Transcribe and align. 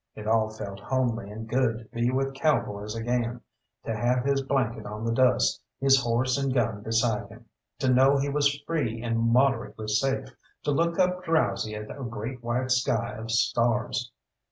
It 0.15 0.25
all 0.25 0.49
felt 0.49 0.79
homely 0.79 1.29
and 1.29 1.47
good 1.47 1.77
to 1.77 1.85
be 1.95 2.09
with 2.09 2.33
cowboys 2.33 2.95
again, 2.95 3.41
to 3.85 3.95
have 3.95 4.25
his 4.25 4.41
blanket 4.41 4.87
on 4.87 5.05
the 5.05 5.13
dust, 5.13 5.61
his 5.79 6.01
horse 6.01 6.39
and 6.39 6.51
gun 6.51 6.81
beside 6.81 7.29
him, 7.29 7.45
to 7.77 7.87
know 7.93 8.17
he 8.17 8.27
was 8.27 8.63
free 8.65 8.99
and 9.03 9.19
moderately 9.19 9.87
safe, 9.87 10.29
to 10.63 10.71
look 10.71 10.97
up 10.97 11.23
drowsy 11.23 11.75
at 11.75 11.91
a 11.95 12.03
great 12.03 12.41
white 12.43 12.71
sky 12.71 13.13
of 13.13 13.29
stars. 13.29 14.11